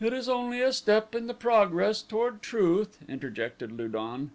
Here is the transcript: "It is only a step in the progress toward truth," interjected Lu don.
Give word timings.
"It 0.03 0.13
is 0.13 0.27
only 0.27 0.63
a 0.63 0.73
step 0.73 1.13
in 1.13 1.27
the 1.27 1.33
progress 1.35 2.01
toward 2.01 2.41
truth," 2.41 2.97
interjected 3.07 3.71
Lu 3.71 3.87
don. 3.87 4.29